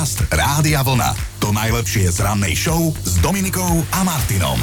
Podcast 0.00 0.32
Rádia 0.32 0.80
Vlna. 0.80 1.12
To 1.44 1.52
najlepšie 1.52 2.08
z 2.08 2.24
rannej 2.24 2.56
show 2.56 2.88
s 3.04 3.20
Dominikou 3.20 3.84
a 3.92 4.00
Martinom. 4.00 4.56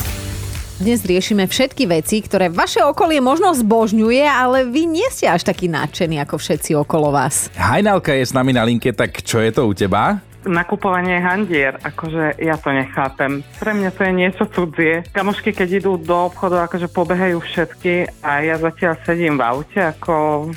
Dnes 0.81 1.05
riešime 1.05 1.45
všetky 1.45 1.85
veci, 1.85 2.25
ktoré 2.25 2.49
vaše 2.49 2.81
okolie 2.81 3.21
možno 3.21 3.53
zbožňuje, 3.53 4.25
ale 4.25 4.65
vy 4.65 4.89
nie 4.89 5.05
ste 5.13 5.29
až 5.29 5.45
takí 5.45 5.69
nadšení 5.69 6.17
ako 6.25 6.41
všetci 6.41 6.81
okolo 6.81 7.13
vás. 7.13 7.53
Hajnalka 7.53 8.17
je 8.17 8.25
s 8.25 8.33
nami 8.33 8.49
na 8.49 8.65
linke, 8.65 8.89
tak 8.97 9.21
čo 9.21 9.37
je 9.37 9.53
to 9.53 9.69
u 9.69 9.77
teba? 9.77 10.25
nakupovanie 10.47 11.21
handier, 11.21 11.77
akože 11.85 12.41
ja 12.41 12.57
to 12.57 12.73
nechápem. 12.73 13.45
Pre 13.61 13.71
mňa 13.77 13.89
to 13.93 14.01
je 14.07 14.13
niečo 14.15 14.43
cudzie. 14.49 15.05
Kamošky, 15.11 15.53
keď 15.53 15.83
idú 15.83 16.01
do 16.01 16.33
obchodu, 16.33 16.65
akože 16.65 16.89
pobehajú 16.89 17.37
všetky 17.45 18.23
a 18.25 18.41
ja 18.41 18.55
zatiaľ 18.57 18.95
sedím 19.05 19.37
v 19.37 19.43
aute, 19.43 19.79
ako 19.85 20.47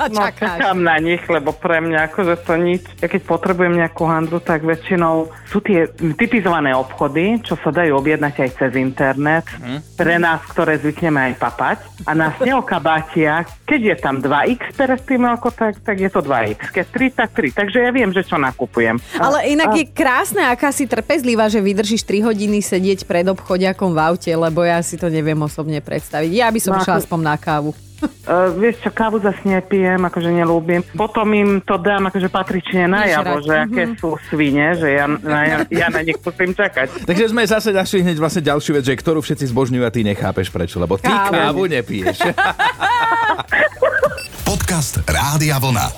A 0.00 0.08
No, 0.08 0.16
čakáš. 0.18 0.56
čakám 0.56 0.80
na 0.80 0.96
nich, 0.96 1.20
lebo 1.26 1.52
pre 1.52 1.78
mňa 1.78 2.08
akože 2.08 2.34
to 2.40 2.56
nič. 2.56 2.82
Ja 2.96 3.06
keď 3.06 3.20
potrebujem 3.22 3.76
nejakú 3.76 4.02
handru, 4.02 4.40
tak 4.40 4.64
väčšinou 4.64 5.28
sú 5.44 5.60
tie 5.60 5.84
typizované 6.16 6.72
obchody, 6.72 7.36
čo 7.38 7.54
sa 7.54 7.68
dajú 7.68 7.94
objednať 7.94 8.34
aj 8.38 8.50
cez 8.56 8.72
internet. 8.74 9.44
Pre 9.92 10.16
nás, 10.16 10.40
ktoré 10.46 10.80
zvykneme 10.80 11.20
aj 11.20 11.34
papať. 11.36 11.78
A 12.02 12.16
na 12.16 12.32
kabátia, 12.62 13.44
keď 13.62 13.80
je 13.82 13.96
tam 13.98 14.16
2x 14.18 14.72
perestimálko, 14.72 15.50
tak, 15.50 15.78
tak 15.80 15.96
je 15.96 16.08
to 16.08 16.20
2x. 16.20 16.72
Keď 16.72 16.86
3, 16.88 17.10
tak 17.12 17.28
3. 17.36 17.52
Takže 17.52 17.78
ja 17.80 17.90
viem, 17.90 18.08
že 18.08 18.24
čo 18.24 18.36
nakupujem. 18.36 18.96
Ale 19.14 19.50
inak 19.50 19.76
je 19.76 19.84
krásne, 19.86 20.40
aká 20.42 20.70
si 20.70 20.86
trpezlivá, 20.86 21.46
že 21.46 21.60
vydržíš 21.60 22.02
3 22.02 22.24
hodiny 22.24 22.58
sedieť 22.58 23.04
pred 23.04 23.26
obchodiakom 23.26 23.92
v 23.92 24.00
aute, 24.00 24.30
lebo 24.30 24.64
ja 24.64 24.80
si 24.80 24.96
to 24.96 25.06
neviem 25.06 25.36
osobne 25.36 25.78
predstaviť. 25.78 26.30
Ja 26.30 26.48
by 26.48 26.58
som 26.58 26.72
No, 26.72 26.80
išla 26.80 26.94
ako- 26.94 27.02
aspoň 27.04 27.20
na 27.20 27.36
kávu. 27.36 27.70
Uh, 28.00 28.56
vieš 28.56 28.80
čo, 28.80 28.90
kávu 28.92 29.20
zase 29.20 29.44
nepijem, 29.44 30.00
akože 30.00 30.30
nelúbim. 30.32 30.80
Potom 30.96 31.28
im 31.36 31.60
to 31.60 31.76
dám 31.76 32.08
akože 32.08 32.32
patrične 32.32 32.88
najavo, 32.88 33.44
že 33.44 33.54
aké 33.68 33.82
mhm. 33.90 33.94
sú 34.00 34.16
svine, 34.32 34.72
že 34.76 34.88
ja, 34.96 35.06
na, 35.08 35.40
ja, 35.44 35.56
ja 35.68 35.86
na 35.92 36.00
nich 36.00 36.16
musím 36.20 36.56
čakať. 36.56 37.04
Takže 37.04 37.24
sme 37.28 37.44
zase 37.44 37.74
našli 37.74 38.00
hneď 38.00 38.16
vlastne 38.16 38.42
ďalšiu 38.44 38.80
vec, 38.80 38.84
že 38.88 38.96
ktorú 38.96 39.20
všetci 39.20 39.52
zbožňujú 39.52 39.84
a 39.84 39.92
ty 39.92 40.00
nechápeš 40.06 40.48
prečo, 40.48 40.80
lebo 40.80 40.96
ty 40.96 41.08
Kávu. 41.08 41.36
kávu 41.36 41.62
nepiješ. 41.68 42.24
Podcast 44.48 45.04
Rádia 45.04 45.60
Vlna. 45.60 45.88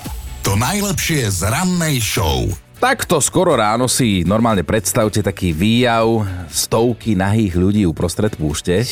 To 0.43 0.59
najlepšie 0.59 1.31
z 1.31 1.47
rannej 1.47 2.03
show. 2.03 2.51
Takto 2.83 3.23
skoro 3.23 3.55
ráno 3.55 3.87
si 3.87 4.27
normálne 4.27 4.67
predstavte 4.67 5.23
taký 5.23 5.55
výjav 5.55 6.27
stovky 6.51 7.15
nahých 7.15 7.55
ľudí 7.55 7.87
uprostred 7.87 8.35
púšte. 8.35 8.83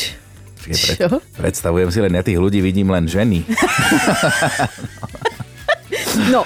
Čiže 0.61 0.93
Čo? 0.97 1.17
predstavujem 1.37 1.89
si 1.89 1.99
len, 2.01 2.13
ja 2.13 2.23
tých 2.23 2.37
ľudí 2.37 2.61
vidím 2.61 2.93
len 2.93 3.09
ženy. 3.09 3.41
No, 6.31 6.43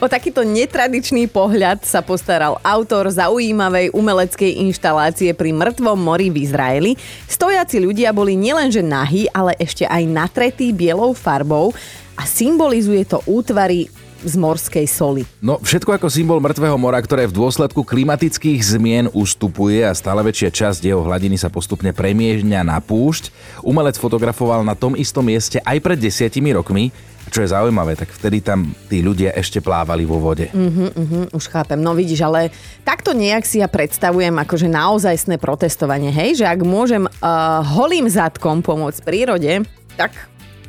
o 0.00 0.06
takýto 0.08 0.40
netradičný 0.44 1.28
pohľad 1.28 1.84
sa 1.84 2.00
postaral 2.00 2.56
autor 2.64 3.12
zaujímavej 3.12 3.92
umeleckej 3.92 4.64
inštalácie 4.64 5.36
pri 5.36 5.52
mŕtvom 5.52 5.96
mori 5.96 6.32
v 6.32 6.40
Izraeli. 6.40 6.92
Stojaci 7.28 7.84
ľudia 7.84 8.16
boli 8.16 8.32
nielenže 8.32 8.80
nahí, 8.80 9.28
ale 9.32 9.52
ešte 9.60 9.84
aj 9.84 10.02
natretí 10.08 10.72
bielou 10.72 11.12
farbou 11.12 11.76
a 12.16 12.24
symbolizuje 12.24 13.04
to 13.04 13.20
útvary 13.28 13.92
z 14.22 14.34
morskej 14.38 14.86
soli. 14.86 15.22
No, 15.42 15.58
všetko 15.58 15.98
ako 15.98 16.08
symbol 16.08 16.38
mŕtvého 16.38 16.78
mora, 16.78 17.02
ktoré 17.02 17.26
v 17.26 17.36
dôsledku 17.36 17.82
klimatických 17.82 18.60
zmien 18.62 19.06
ustupuje 19.10 19.82
a 19.82 19.92
stále 19.92 20.22
väčšia 20.22 20.50
časť 20.50 20.80
jeho 20.86 21.02
hladiny 21.02 21.34
sa 21.36 21.50
postupne 21.50 21.90
premiežňa 21.90 22.62
na 22.62 22.78
púšť. 22.78 23.34
Umelec 23.66 23.98
fotografoval 23.98 24.62
na 24.62 24.78
tom 24.78 24.94
istom 24.94 25.26
mieste 25.26 25.58
aj 25.62 25.78
pred 25.82 25.98
desiatimi 25.98 26.54
rokmi. 26.54 26.94
Čo 27.32 27.46
je 27.46 27.54
zaujímavé, 27.54 27.94
tak 27.94 28.10
vtedy 28.10 28.42
tam 28.42 28.74
tí 28.90 28.98
ľudia 28.98 29.30
ešte 29.32 29.62
plávali 29.62 30.02
vo 30.02 30.18
vode. 30.18 30.50
Hm, 30.50 31.30
už 31.30 31.44
chápem, 31.48 31.78
no 31.78 31.94
vidíš, 31.94 32.26
ale 32.26 32.50
takto 32.82 33.14
nejak 33.14 33.46
si 33.46 33.62
ja 33.62 33.70
predstavujem 33.70 34.34
akože 34.42 34.66
naozajstné 34.66 35.38
protestovanie, 35.38 36.10
hej, 36.10 36.42
že 36.42 36.46
ak 36.50 36.60
môžem 36.66 37.06
uh, 37.06 37.62
holým 37.62 38.10
zadkom 38.10 38.60
pomôcť 38.60 39.00
prírode, 39.06 39.64
tak 39.94 40.12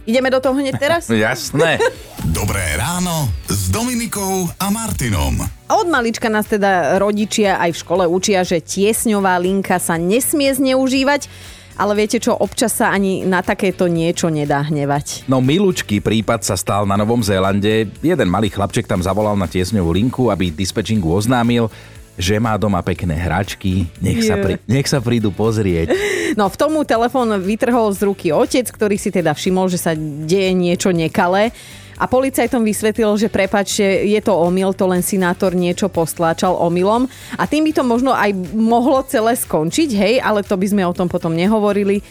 ideme 0.05 0.29
do 0.29 0.39
toho 0.39 0.55
hneď 0.55 0.77
teraz? 0.77 1.09
Jasné. 1.25 1.81
Dobré 2.33 2.65
ráno 2.81 3.29
s 3.45 3.69
Dominikou 3.69 4.49
a 4.57 4.73
Martinom. 4.73 5.37
Od 5.69 5.85
malička 5.85 6.33
nás 6.33 6.49
teda 6.49 6.97
rodičia 6.97 7.61
aj 7.61 7.77
v 7.77 7.81
škole 7.85 8.03
učia, 8.09 8.41
že 8.41 8.57
tiesňová 8.57 9.37
linka 9.37 9.77
sa 9.77 10.01
nesmie 10.01 10.49
zneužívať, 10.49 11.29
ale 11.77 11.93
viete 11.93 12.17
čo, 12.17 12.33
občas 12.33 12.73
sa 12.73 12.89
ani 12.89 13.21
na 13.21 13.45
takéto 13.45 13.85
niečo 13.85 14.33
nedá 14.33 14.65
hnevať. 14.65 15.29
No 15.29 15.45
milučký 15.45 16.01
prípad 16.01 16.41
sa 16.41 16.57
stal 16.57 16.89
na 16.89 16.97
Novom 16.97 17.21
Zélande. 17.21 17.93
Jeden 18.01 18.29
malý 18.33 18.49
chlapček 18.49 18.89
tam 18.89 19.05
zavolal 19.05 19.37
na 19.37 19.45
tiesňovú 19.45 19.93
linku, 19.93 20.33
aby 20.33 20.49
dispečingu 20.49 21.13
oznámil, 21.13 21.69
že 22.17 22.41
má 22.41 22.57
doma 22.57 22.81
pekné 22.81 23.13
hračky, 23.13 23.85
nech 24.01 24.25
sa, 24.25 24.41
pri, 24.41 24.57
nech 24.65 24.89
sa 24.89 24.97
prídu 25.05 25.29
pozrieť. 25.29 25.93
No 26.33 26.49
v 26.49 26.57
tomu 26.57 26.81
telefón 26.81 27.29
vytrhol 27.45 27.93
z 27.93 28.09
ruky 28.09 28.33
otec, 28.33 28.65
ktorý 28.65 28.97
si 28.97 29.13
teda 29.13 29.37
všimol, 29.37 29.69
že 29.69 29.77
sa 29.77 29.93
deje 29.97 30.49
niečo 30.57 30.89
nekalé. 30.89 31.53
A 31.97 32.05
policajtom 32.09 32.65
vysvetlil, 32.65 33.13
že 33.17 33.29
prepačte, 33.29 33.83
je 33.83 34.19
to 34.23 34.33
omyl, 34.33 34.73
to 34.73 34.85
len 34.89 35.05
sinátor 35.05 35.53
niečo 35.53 35.89
postláčal 35.89 36.57
omylom. 36.57 37.05
A 37.37 37.43
tým 37.45 37.69
by 37.69 37.71
to 37.75 37.83
možno 37.85 38.11
aj 38.13 38.33
mohlo 38.53 39.01
celé 39.05 39.37
skončiť, 39.37 39.89
hej, 39.93 40.15
ale 40.21 40.41
to 40.41 40.57
by 40.57 40.67
sme 40.69 40.83
o 40.85 40.93
tom 40.95 41.09
potom 41.09 41.33
nehovorili. 41.33 42.01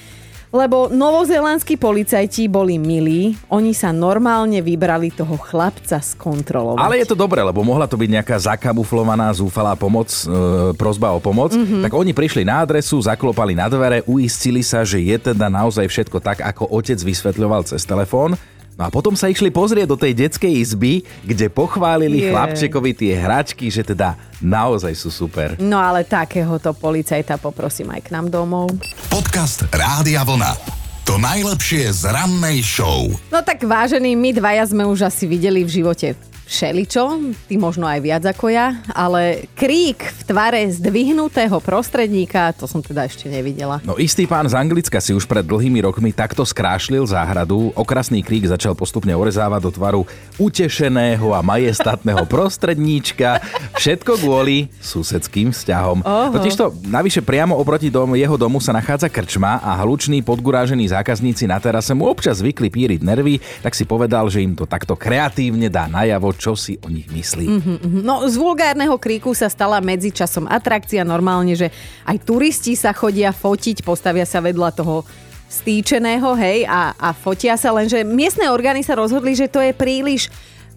Lebo 0.53 0.93
novozélandskí 0.93 1.81
policajti 1.81 2.45
boli 2.45 2.77
milí, 2.77 3.33
oni 3.49 3.73
sa 3.73 3.89
normálne 3.89 4.61
vybrali 4.61 5.09
toho 5.09 5.41
chlapca 5.41 5.97
skontrolovať. 5.97 6.77
Ale 6.77 7.01
je 7.01 7.09
to 7.09 7.17
dobré, 7.17 7.41
lebo 7.41 7.65
mohla 7.65 7.89
to 7.89 7.97
byť 7.97 8.11
nejaká 8.21 8.37
zakamuflovaná, 8.37 9.33
zúfalá 9.33 9.73
pomoc, 9.73 10.13
e, 10.13 10.29
prozba 10.77 11.17
o 11.17 11.25
pomoc. 11.25 11.57
Mm-hmm. 11.57 11.89
Tak 11.89 11.93
oni 11.97 12.13
prišli 12.13 12.45
na 12.45 12.69
adresu, 12.69 13.01
zaklopali 13.01 13.57
na 13.57 13.73
dvere, 13.73 14.05
uistili 14.05 14.61
sa, 14.61 14.85
že 14.85 15.01
je 15.01 15.33
teda 15.33 15.49
naozaj 15.49 15.89
všetko 15.89 16.21
tak, 16.21 16.45
ako 16.45 16.69
otec 16.69 17.01
vysvetľoval 17.01 17.65
cez 17.65 17.89
telefón. 17.89 18.37
No 18.73 18.89
a 18.89 18.89
potom 18.89 19.13
sa 19.13 19.29
išli 19.29 19.53
pozrieť 19.53 19.85
do 19.85 20.01
tej 20.01 20.17
detskej 20.17 20.49
izby, 20.49 21.05
kde 21.23 21.53
pochválili 21.53 22.25
Je. 22.25 22.33
chlapčekovi 22.33 22.97
tie 22.97 23.13
hračky, 23.21 23.69
že 23.69 23.85
teda 23.85 24.17
naozaj 24.41 24.97
sú 24.97 25.13
super. 25.13 25.61
No 25.61 25.77
ale 25.77 26.09
takéhoto 26.09 26.73
policajta 26.73 27.37
poprosím 27.37 27.93
aj 27.93 28.09
k 28.09 28.13
nám 28.17 28.33
domov. 28.33 28.73
Podcast 29.13 29.69
Rádia 29.69 30.25
Vlna. 30.25 30.57
To 31.05 31.19
najlepšie 31.19 31.91
z 31.93 32.15
rannej 32.15 32.63
show. 32.63 33.11
No 33.29 33.43
tak 33.45 33.61
vážení, 33.67 34.15
my 34.15 34.33
dvaja 34.33 34.65
sme 34.71 34.87
už 34.87 35.11
asi 35.11 35.27
videli 35.27 35.67
v 35.67 35.83
živote 35.83 36.32
všeličo, 36.53 37.33
ty 37.49 37.57
možno 37.57 37.89
aj 37.89 38.01
viac 38.05 38.25
ako 38.29 38.53
ja, 38.53 38.77
ale 38.93 39.49
krík 39.57 40.05
v 40.05 40.21
tvare 40.29 40.61
zdvihnutého 40.69 41.57
prostredníka, 41.65 42.53
to 42.53 42.69
som 42.69 42.85
teda 42.85 43.09
ešte 43.09 43.33
nevidela. 43.33 43.81
No 43.89 43.97
istý 43.97 44.29
pán 44.29 44.45
z 44.45 44.53
Anglicka 44.53 45.01
si 45.01 45.17
už 45.17 45.25
pred 45.25 45.41
dlhými 45.43 45.81
rokmi 45.81 46.13
takto 46.13 46.45
skrášlil 46.45 47.09
záhradu. 47.09 47.73
Okrasný 47.73 48.21
krík 48.21 48.45
začal 48.45 48.77
postupne 48.77 49.17
orezávať 49.17 49.61
do 49.65 49.71
tvaru 49.73 50.01
utešeného 50.37 51.33
a 51.33 51.41
majestátneho 51.41 52.29
prostredníčka. 52.29 53.41
Všetko 53.81 54.21
kvôli 54.21 54.69
susedským 54.85 55.57
vzťahom. 55.57 56.05
Oho. 56.05 56.37
Totižto 56.37 56.85
navyše 56.85 57.25
priamo 57.25 57.57
oproti 57.57 57.89
dom, 57.89 58.13
jeho 58.13 58.37
domu 58.37 58.61
sa 58.61 58.77
nachádza 58.77 59.09
krčma 59.09 59.63
a 59.65 59.79
hluční 59.81 60.21
podgurážení 60.21 60.85
zákazníci 60.91 61.49
na 61.49 61.57
terase 61.57 61.97
mu 61.97 62.11
občas 62.11 62.45
zvykli 62.45 62.69
píriť 62.69 63.01
nervy, 63.01 63.39
tak 63.63 63.73
si 63.73 63.87
povedal, 63.87 64.29
že 64.29 64.43
im 64.43 64.59
to 64.59 64.67
takto 64.67 64.99
kreatívne 64.99 65.71
dá 65.71 65.87
najavo, 65.87 66.35
čo 66.43 66.59
si 66.59 66.75
o 66.83 66.91
nich 66.91 67.07
myslí. 67.07 67.47
Mm-hmm. 67.47 68.03
No 68.03 68.27
z 68.27 68.35
vulgárneho 68.35 68.99
kríku 68.99 69.31
sa 69.31 69.47
stala 69.47 69.79
medzičasom 69.79 70.51
atrakcia 70.51 71.07
normálne, 71.07 71.55
že 71.55 71.71
aj 72.03 72.19
turisti 72.27 72.75
sa 72.75 72.91
chodia 72.91 73.31
fotiť, 73.31 73.87
postavia 73.87 74.27
sa 74.27 74.43
vedľa 74.43 74.75
toho 74.75 75.07
stýčeného, 75.47 76.35
hej, 76.35 76.67
a, 76.67 76.99
a 76.99 77.15
fotia 77.15 77.55
sa, 77.55 77.71
lenže 77.71 78.03
miestne 78.03 78.51
orgány 78.51 78.83
sa 78.83 78.99
rozhodli, 78.99 79.39
že 79.39 79.47
to 79.47 79.63
je 79.63 79.71
príliš 79.71 80.33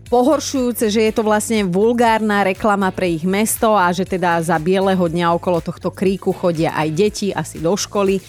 pohoršujúce, 0.05 0.85
že 0.93 1.01
je 1.09 1.13
to 1.15 1.25
vlastne 1.25 1.65
vulgárna 1.65 2.45
reklama 2.45 2.93
pre 2.93 3.17
ich 3.17 3.25
mesto 3.25 3.73
a 3.73 3.89
že 3.89 4.05
teda 4.05 4.37
za 4.45 4.61
bieleho 4.61 5.01
dňa 5.01 5.33
okolo 5.33 5.65
tohto 5.65 5.89
kríku 5.89 6.29
chodia 6.29 6.77
aj 6.77 6.89
deti 6.93 7.27
asi 7.33 7.57
do 7.57 7.73
školy. 7.73 8.21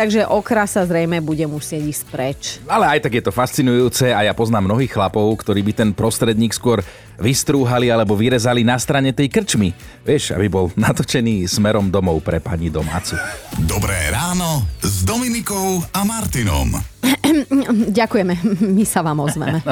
Takže 0.00 0.24
okra 0.32 0.64
sa 0.64 0.88
zrejme 0.88 1.20
bude 1.20 1.44
musieť 1.44 1.82
ísť 1.84 2.04
preč. 2.08 2.40
Ale 2.64 2.88
aj 2.88 3.04
tak 3.04 3.20
je 3.20 3.24
to 3.28 3.28
fascinujúce 3.28 4.08
a 4.08 4.24
ja 4.24 4.32
poznám 4.32 4.72
mnohých 4.72 4.96
chlapov, 4.96 5.28
ktorí 5.44 5.60
by 5.60 5.72
ten 5.76 5.90
prostredník 5.92 6.56
skôr 6.56 6.80
vystrúhali 7.20 7.92
alebo 7.92 8.16
vyrezali 8.16 8.64
na 8.64 8.80
strane 8.80 9.12
tej 9.12 9.28
krčmy. 9.28 9.76
Vieš, 10.08 10.32
aby 10.40 10.48
bol 10.48 10.72
natočený 10.72 11.44
smerom 11.44 11.92
domov 11.92 12.24
pre 12.24 12.40
pani 12.40 12.72
domácu. 12.72 13.20
Dobré 13.68 14.08
ráno 14.08 14.64
s 14.80 14.90
s 15.00 15.04
Dominikou 15.06 15.80
a 15.96 16.04
Martinom. 16.04 16.89
Ďakujeme, 17.98 18.34
my 18.60 18.84
sa 18.86 19.00
vám 19.02 19.24
ozveme. 19.24 19.60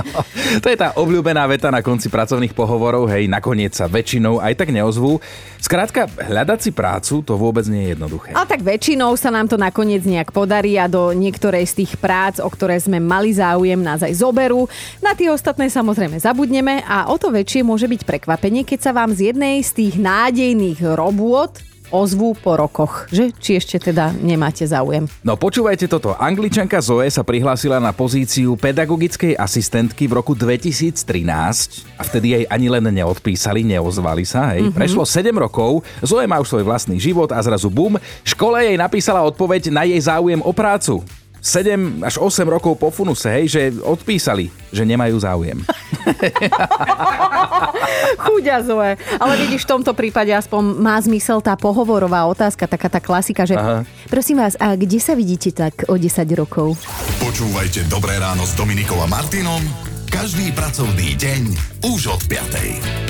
To 0.65 0.67
je 0.73 0.79
tá 0.81 0.97
obľúbená 0.97 1.45
veta 1.47 1.69
na 1.69 1.85
konci 1.85 2.09
pracovných 2.09 2.57
pohovorov, 2.57 3.07
hej, 3.13 3.29
nakoniec 3.31 3.77
sa 3.77 3.87
väčšinou 3.87 4.41
aj 4.41 4.59
tak 4.59 4.73
neozvú. 4.73 5.21
Skrátka, 5.61 6.09
hľadať 6.09 6.59
si 6.59 6.71
prácu 6.73 7.21
to 7.23 7.37
vôbec 7.37 7.69
nie 7.69 7.89
je 7.89 7.89
jednoduché. 7.95 8.33
A 8.35 8.49
tak 8.49 8.65
väčšinou 8.65 9.15
sa 9.15 9.29
nám 9.29 9.47
to 9.47 9.61
nakoniec 9.61 10.03
nejak 10.03 10.33
podarí 10.33 10.81
a 10.81 10.91
do 10.91 11.13
niektorej 11.13 11.69
z 11.69 11.85
tých 11.85 11.93
prác, 12.01 12.41
o 12.43 12.49
ktoré 12.49 12.81
sme 12.81 12.99
mali 12.99 13.35
záujem, 13.35 13.79
nás 13.79 14.03
aj 14.03 14.19
zoberú. 14.19 14.67
Na 15.05 15.15
tie 15.15 15.31
ostatné 15.31 15.69
samozrejme 15.69 16.19
zabudneme 16.19 16.83
a 16.87 17.13
o 17.13 17.17
to 17.21 17.31
väčšie 17.31 17.63
môže 17.63 17.87
byť 17.87 18.03
prekvapenie, 18.09 18.65
keď 18.65 18.79
sa 18.89 18.93
vám 18.97 19.13
z 19.15 19.31
jednej 19.35 19.61
z 19.63 19.71
tých 19.75 19.95
nádejných 20.01 20.81
robôt 20.97 21.53
ozvú 21.91 22.37
po 22.37 22.57
rokoch, 22.57 23.09
že? 23.09 23.33
Či 23.33 23.59
ešte 23.59 23.77
teda 23.91 24.13
nemáte 24.19 24.65
záujem. 24.65 25.09
No 25.25 25.37
počúvajte 25.37 25.89
toto. 25.89 26.15
Angličanka 26.17 26.81
Zoe 26.81 27.09
sa 27.09 27.25
prihlásila 27.25 27.81
na 27.81 27.93
pozíciu 27.97 28.55
pedagogickej 28.57 29.37
asistentky 29.37 30.07
v 30.09 30.17
roku 30.21 30.33
2013 30.33 31.05
a 31.97 32.03
vtedy 32.05 32.27
jej 32.39 32.45
ani 32.49 32.69
len 32.69 32.85
neodpísali, 32.93 33.65
neozvali 33.65 34.25
sa. 34.25 34.57
Hej. 34.57 34.69
Mm-hmm. 34.69 34.77
Prešlo 34.77 35.03
7 35.05 35.33
rokov, 35.37 35.85
Zoe 36.05 36.29
má 36.29 36.41
už 36.41 36.49
svoj 36.53 36.65
vlastný 36.65 37.01
život 37.01 37.33
a 37.33 37.41
zrazu 37.41 37.73
bum, 37.73 37.97
škole 38.25 38.65
jej 38.65 38.77
napísala 38.77 39.25
odpoveď 39.25 39.73
na 39.73 39.85
jej 39.89 40.01
záujem 40.01 40.41
o 40.45 40.53
prácu. 40.53 41.05
7 41.41 42.05
až 42.05 42.19
8 42.19 42.49
rokov 42.49 42.79
po 42.79 42.91
funuse, 42.91 43.31
hej, 43.31 43.49
že 43.49 43.73
odpísali, 43.83 44.51
že 44.75 44.85
nemajú 44.85 45.19
záujem. 45.23 45.59
Chuďa 48.25 48.63
Zoe. 48.67 48.99
Ale 49.19 49.35
vidíš, 49.39 49.65
v 49.65 49.71
tomto 49.79 49.95
prípade 49.95 50.35
aspoň 50.35 50.63
má 50.79 50.99
zmysel 50.99 51.41
tá 51.41 51.55
pohovorová 51.55 52.27
otázka, 52.27 52.67
taká 52.67 52.91
tá 52.91 52.99
klasika, 52.99 53.47
že 53.47 53.55
Aha. 53.55 53.87
prosím 54.11 54.43
vás, 54.43 54.59
a 54.59 54.75
kde 54.75 54.99
sa 54.99 55.15
vidíte 55.15 55.55
tak 55.55 55.87
o 55.87 55.95
10 55.95 56.27
rokov? 56.35 56.75
Počúvajte 57.23 57.87
Dobré 57.87 58.19
ráno 58.19 58.43
s 58.45 58.59
Dominikom 58.59 58.99
a 59.01 59.09
Martinom 59.09 59.63
každý 60.09 60.57
pracovný 60.57 61.21
deň 61.21 61.43
už 61.85 62.09
od 62.09 62.23
5. 62.27 63.08